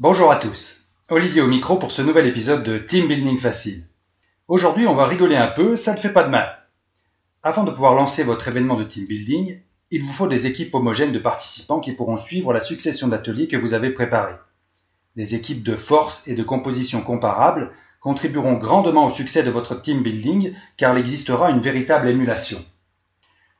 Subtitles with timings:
[0.00, 0.86] Bonjour à tous.
[1.10, 3.84] Olivier au micro pour ce nouvel épisode de Team Building Facile.
[4.48, 6.66] Aujourd'hui, on va rigoler un peu, ça ne fait pas de mal.
[7.42, 9.60] Afin de pouvoir lancer votre événement de team building,
[9.90, 13.58] il vous faut des équipes homogènes de participants qui pourront suivre la succession d'ateliers que
[13.58, 14.36] vous avez préparés.
[15.16, 17.70] Des équipes de force et de composition comparables
[18.00, 22.64] contribueront grandement au succès de votre team building car il existera une véritable émulation.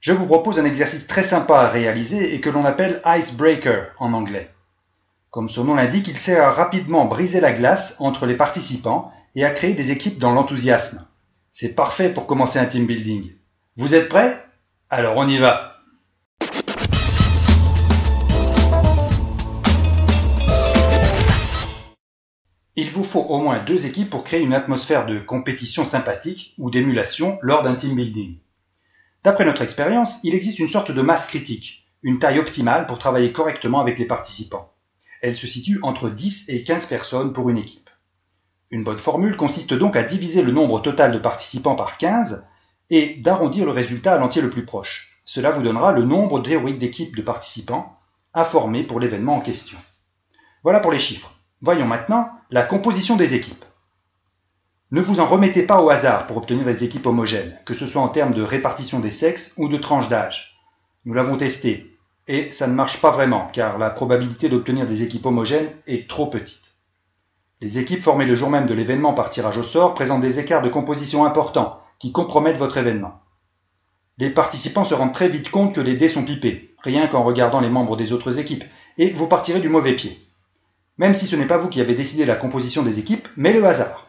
[0.00, 4.14] Je vous propose un exercice très sympa à réaliser et que l'on appelle icebreaker en
[4.14, 4.50] anglais.
[5.30, 9.44] Comme son nom l'indique, il sert à rapidement briser la glace entre les participants et
[9.44, 11.06] à créer des équipes dans l'enthousiasme.
[11.52, 13.30] C'est parfait pour commencer un team building.
[13.76, 14.44] Vous êtes prêts?
[14.88, 15.76] Alors on y va
[22.74, 26.72] Il vous faut au moins deux équipes pour créer une atmosphère de compétition sympathique ou
[26.72, 28.38] d'émulation lors d'un team building.
[29.22, 33.30] D'après notre expérience, il existe une sorte de masse critique, une taille optimale pour travailler
[33.30, 34.72] correctement avec les participants.
[35.20, 37.90] Elle se situe entre 10 et 15 personnes pour une équipe.
[38.70, 42.46] Une bonne formule consiste donc à diviser le nombre total de participants par 15
[42.88, 45.20] et d'arrondir le résultat à l'entier le plus proche.
[45.24, 47.98] Cela vous donnera le nombre théorique d'équipes de participants
[48.32, 49.78] à former pour l'événement en question.
[50.62, 51.34] Voilà pour les chiffres.
[51.60, 53.64] Voyons maintenant la composition des équipes.
[54.92, 58.02] Ne vous en remettez pas au hasard pour obtenir des équipes homogènes, que ce soit
[58.02, 60.58] en termes de répartition des sexes ou de tranche d'âge.
[61.04, 61.96] Nous l'avons testé,
[62.30, 66.28] et ça ne marche pas vraiment, car la probabilité d'obtenir des équipes homogènes est trop
[66.28, 66.76] petite.
[67.60, 70.62] Les équipes formées le jour même de l'événement par tirage au sort présentent des écarts
[70.62, 73.20] de composition importants qui compromettent votre événement.
[74.18, 77.58] Les participants se rendent très vite compte que les dés sont pipés, rien qu'en regardant
[77.58, 78.64] les membres des autres équipes,
[78.96, 80.16] et vous partirez du mauvais pied.
[80.98, 83.64] Même si ce n'est pas vous qui avez décidé la composition des équipes, mais le
[83.64, 84.06] hasard.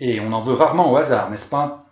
[0.00, 1.86] Et on en veut rarement au hasard, n'est-ce pas?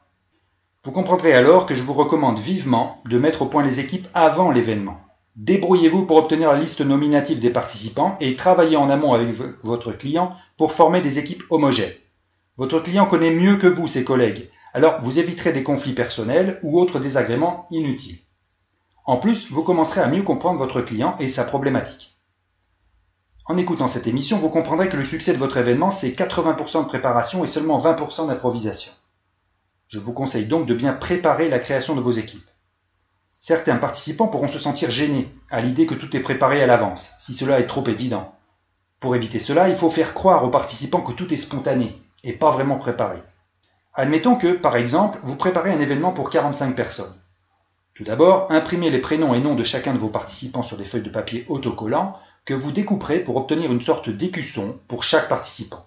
[0.83, 4.51] Vous comprendrez alors que je vous recommande vivement de mettre au point les équipes avant
[4.51, 4.99] l'événement.
[5.39, 9.29] Débrouillez-vous pour obtenir la liste nominative des participants et travaillez en amont avec
[9.63, 11.95] votre client pour former des équipes homogènes.
[12.57, 16.81] Votre client connaît mieux que vous ses collègues, alors vous éviterez des conflits personnels ou
[16.81, 18.19] autres désagréments inutiles.
[19.05, 22.17] En plus, vous commencerez à mieux comprendre votre client et sa problématique.
[23.47, 26.89] En écoutant cette émission, vous comprendrez que le succès de votre événement, c'est 80% de
[26.89, 28.91] préparation et seulement 20% d'improvisation.
[29.87, 32.51] Je vous conseille donc de bien préparer la création de vos équipes.
[33.39, 37.35] Certains participants pourront se sentir gênés à l'idée que tout est préparé à l'avance, si
[37.35, 38.35] cela est trop évident.
[38.99, 42.51] Pour éviter cela, il faut faire croire aux participants que tout est spontané et pas
[42.51, 43.19] vraiment préparé.
[43.95, 47.15] Admettons que, par exemple, vous préparez un événement pour 45 personnes.
[47.95, 51.03] Tout d'abord, imprimez les prénoms et noms de chacun de vos participants sur des feuilles
[51.03, 55.85] de papier autocollants que vous découperez pour obtenir une sorte d'écusson pour chaque participant.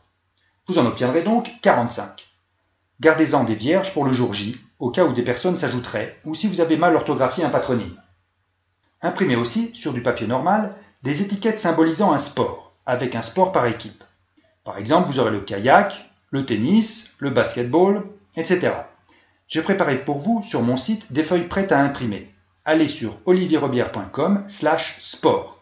[0.67, 2.27] Vous en obtiendrez donc 45.
[2.99, 6.47] Gardez-en des vierges pour le jour J, au cas où des personnes s'ajouteraient, ou si
[6.47, 8.01] vous avez mal orthographié un patronyme.
[9.03, 10.71] Imprimez aussi, sur du papier normal,
[11.03, 14.03] des étiquettes symbolisant un sport, avec un sport par équipe.
[14.63, 18.03] Par exemple, vous aurez le kayak, le tennis, le basketball,
[18.35, 18.73] etc.
[19.47, 22.33] J'ai préparé pour vous, sur mon site, des feuilles prêtes à imprimer.
[22.65, 25.61] Allez sur olivierrobière.com slash sport.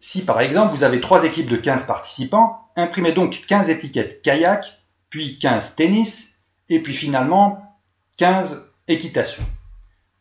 [0.00, 4.80] Si par exemple vous avez trois équipes de 15 participants, imprimez donc 15 étiquettes kayak,
[5.08, 6.31] puis 15 tennis,
[6.68, 7.76] et puis finalement
[8.16, 9.44] 15 équitation.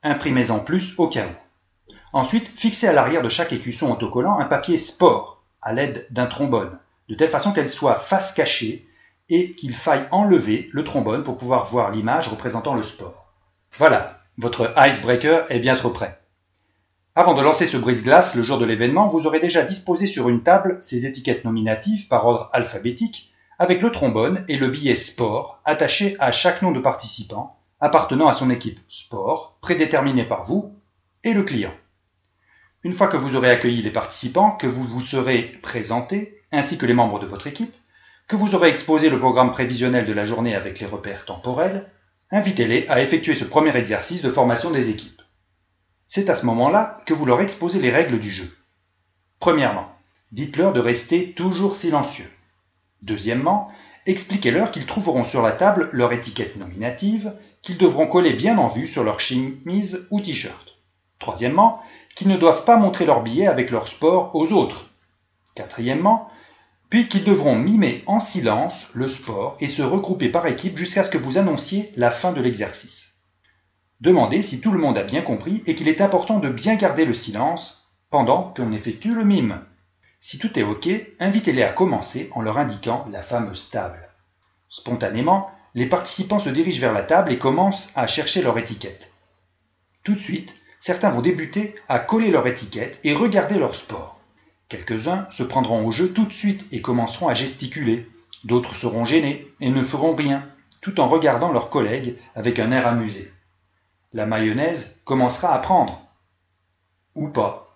[0.03, 1.93] Imprimez-en plus au cas où.
[2.13, 6.77] Ensuite, fixez à l'arrière de chaque écusson autocollant un papier sport à l'aide d'un trombone,
[7.09, 8.87] de telle façon qu'elle soit face cachée
[9.29, 13.31] et qu'il faille enlever le trombone pour pouvoir voir l'image représentant le sport.
[13.77, 14.07] Voilà,
[14.37, 16.19] votre icebreaker est bien trop prêt.
[17.15, 20.43] Avant de lancer ce brise-glace le jour de l'événement, vous aurez déjà disposé sur une
[20.43, 23.30] table ces étiquettes nominatives par ordre alphabétique
[23.61, 28.33] avec le trombone et le billet sport attaché à chaque nom de participant appartenant à
[28.33, 30.73] son équipe sport prédéterminée par vous
[31.23, 31.73] et le client.
[32.81, 36.87] Une fois que vous aurez accueilli les participants, que vous vous serez présenté, ainsi que
[36.87, 37.75] les membres de votre équipe,
[38.27, 41.87] que vous aurez exposé le programme prévisionnel de la journée avec les repères temporels,
[42.31, 45.21] invitez-les à effectuer ce premier exercice de formation des équipes.
[46.07, 48.51] C'est à ce moment-là que vous leur exposez les règles du jeu.
[49.39, 49.95] Premièrement,
[50.31, 52.31] dites-leur de rester toujours silencieux.
[53.01, 53.71] Deuxièmement,
[54.05, 58.87] expliquez-leur qu'ils trouveront sur la table leur étiquette nominative, qu'ils devront coller bien en vue
[58.87, 60.77] sur leur chemise ou t-shirt.
[61.19, 61.81] Troisièmement,
[62.15, 64.89] qu'ils ne doivent pas montrer leur billet avec leur sport aux autres.
[65.55, 66.29] Quatrièmement,
[66.89, 71.09] puis qu'ils devront mimer en silence le sport et se regrouper par équipe jusqu'à ce
[71.09, 73.13] que vous annonciez la fin de l'exercice.
[74.01, 77.05] Demandez si tout le monde a bien compris et qu'il est important de bien garder
[77.05, 79.61] le silence pendant qu'on effectue le mime.
[80.23, 80.87] Si tout est OK,
[81.19, 84.07] invitez-les à commencer en leur indiquant la fameuse table.
[84.69, 89.11] Spontanément, les participants se dirigent vers la table et commencent à chercher leur étiquette.
[90.03, 94.19] Tout de suite, certains vont débuter à coller leur étiquette et regarder leur sport.
[94.69, 98.07] Quelques-uns se prendront au jeu tout de suite et commenceront à gesticuler.
[98.43, 100.47] D'autres seront gênés et ne feront rien,
[100.83, 103.33] tout en regardant leurs collègues avec un air amusé.
[104.13, 105.99] La mayonnaise commencera à prendre.
[107.15, 107.70] Ou pas.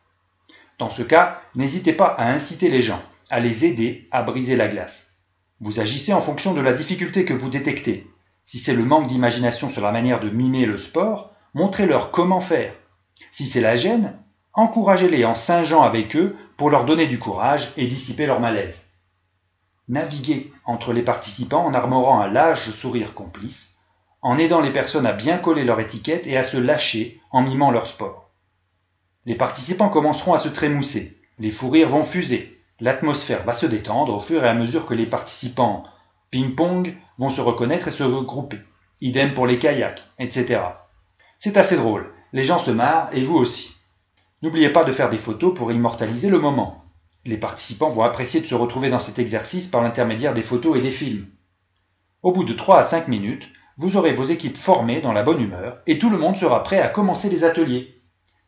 [0.77, 4.68] Dans ce cas, n'hésitez pas à inciter les gens, à les aider à briser la
[4.68, 5.16] glace.
[5.62, 8.12] Vous agissez en fonction de la difficulté que vous détectez.
[8.44, 12.74] Si c'est le manque d'imagination sur la manière de mimer le sport, montrez-leur comment faire.
[13.31, 14.19] Si c'est la gêne,
[14.54, 18.88] encouragez-les en singeant avec eux pour leur donner du courage et dissiper leur malaise.
[19.88, 23.81] Naviguez entre les participants en armorant un large sourire complice,
[24.22, 27.72] en aidant les personnes à bien coller leur étiquette et à se lâcher en mimant
[27.72, 28.25] leur sport.
[29.25, 34.16] Les participants commenceront à se trémousser, les fous rires vont fuser, l'atmosphère va se détendre
[34.16, 35.83] au fur et à mesure que les participants
[36.31, 38.60] ping-pong vont se reconnaître et se regrouper.
[39.01, 40.62] Idem pour les kayaks, etc.
[41.39, 43.75] C'est assez drôle, les gens se marrent et vous aussi.
[44.42, 46.83] N'oubliez pas de faire des photos pour immortaliser le moment.
[47.24, 50.81] Les participants vont apprécier de se retrouver dans cet exercice par l'intermédiaire des photos et
[50.81, 51.27] des films.
[52.22, 55.42] Au bout de 3 à 5 minutes, vous aurez vos équipes formées dans la bonne
[55.42, 57.94] humeur et tout le monde sera prêt à commencer les ateliers.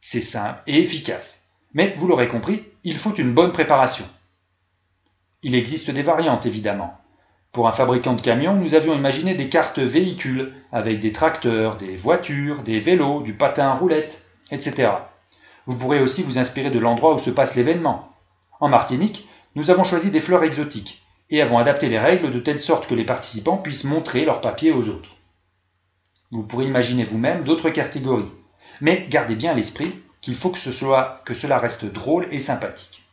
[0.02, 1.46] C'est simple et efficace.
[1.74, 4.06] Mais vous l'aurez compris, il faut une bonne préparation.
[5.44, 6.98] Il existe des variantes évidemment.
[7.52, 11.96] Pour un fabricant de camions, nous avions imaginé des cartes véhicules avec des tracteurs, des
[11.96, 14.92] voitures, des vélos, du patin à roulettes, etc.
[15.66, 18.14] Vous pourrez aussi vous inspirer de l'endroit où se passe l'événement.
[18.60, 22.62] En Martinique, nous avons choisi des fleurs exotiques et avons adapté les règles de telle
[22.62, 25.18] sorte que les participants puissent montrer leurs papiers aux autres.
[26.32, 28.32] Vous pourrez imaginer vous-même d'autres catégories,
[28.82, 33.04] mais gardez bien à l'esprit qu'il faut que, cela reste drôle et sympathique.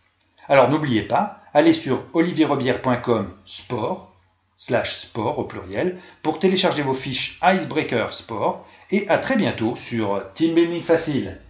[0.49, 4.15] Alors n'oubliez pas, allez sur olivierrobière.com sport,
[4.57, 10.23] slash sport au pluriel, pour télécharger vos fiches Icebreaker Sport, et à très bientôt sur
[10.35, 11.41] Team Building Facile.